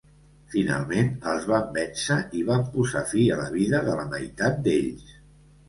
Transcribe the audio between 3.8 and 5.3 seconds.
de la meitat d'ells.